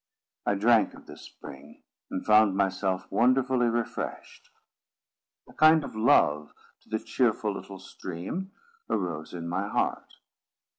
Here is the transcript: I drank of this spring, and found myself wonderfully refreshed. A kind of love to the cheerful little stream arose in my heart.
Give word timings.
I 0.47 0.55
drank 0.55 0.95
of 0.95 1.05
this 1.05 1.21
spring, 1.21 1.83
and 2.09 2.25
found 2.25 2.55
myself 2.57 3.05
wonderfully 3.11 3.67
refreshed. 3.67 4.49
A 5.47 5.53
kind 5.53 5.83
of 5.83 5.95
love 5.95 6.55
to 6.79 6.89
the 6.89 6.97
cheerful 6.97 7.53
little 7.53 7.77
stream 7.77 8.51
arose 8.89 9.31
in 9.35 9.47
my 9.47 9.67
heart. 9.67 10.15